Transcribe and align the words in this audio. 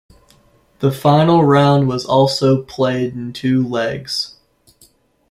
The 0.79 0.91
final 0.91 1.43
round 1.45 1.87
was 1.87 2.07
also 2.07 2.63
played 2.63 3.13
in 3.13 3.33
two 3.33 3.63
legs. 3.63 4.33